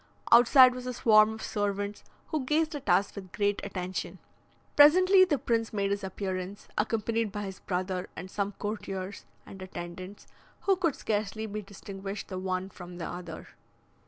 [0.31, 4.17] Outside was a swarm of servants, who gazed at us with great attention.
[4.75, 10.25] Presently the prince made his appearance, accompanied by his brother, and some courtiers and attendants,
[10.61, 13.49] who could scarcely be distinguished the one from the other.